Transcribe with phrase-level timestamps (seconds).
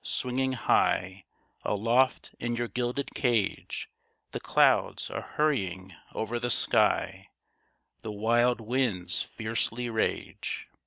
[0.03, 1.23] swinging high
[1.61, 3.87] Aloft in your gilded cage,
[4.31, 7.29] The clouds are hurrying over the sky,
[8.01, 10.67] The wild winds fiercely rage.